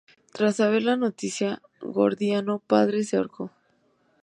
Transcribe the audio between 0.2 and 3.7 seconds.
Tras saber la noticia, Gordiano padre se ahorcó.